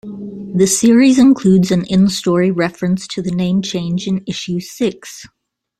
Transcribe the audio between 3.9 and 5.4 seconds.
in issue six.